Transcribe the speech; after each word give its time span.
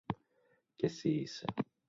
Και 0.75 0.87
συ 0.87 1.09
είσαι. 1.09 1.45